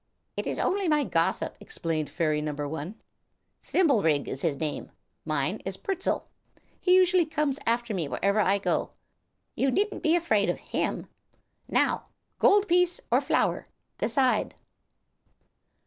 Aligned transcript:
"It 0.35 0.47
is 0.47 0.57
only 0.57 0.87
my 0.87 1.03
gossip," 1.03 1.55
explained 1.59 2.09
fairy 2.09 2.41
number 2.41 2.67
one. 2.67 2.99
"Thimblerig 3.63 4.27
is 4.27 4.41
his 4.41 4.55
name. 4.55 4.89
Mine 5.25 5.61
is 5.63 5.77
Pertzal. 5.77 6.23
He 6.79 6.95
usually 6.95 7.23
comes 7.23 7.59
after 7.67 7.93
me 7.93 8.07
wherever 8.07 8.39
I 8.39 8.57
go. 8.57 8.93
You 9.53 9.69
needn't 9.69 10.01
be 10.01 10.15
afraid 10.15 10.49
of 10.49 10.57
him. 10.57 11.05
Now, 11.69 12.07
gold 12.39 12.67
piece 12.67 12.99
or 13.11 13.21
flower 13.21 13.67
decide." 13.99 14.55